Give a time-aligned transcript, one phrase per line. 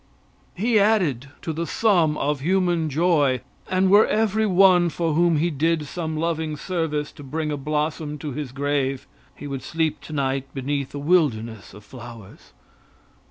[0.55, 5.51] He added to the sum of human joy, and were every one for whom he
[5.51, 10.47] did some loving service to bring a blossom to his grave he would sleep tonight
[10.55, 12.51] beneath a wilderness of flowers.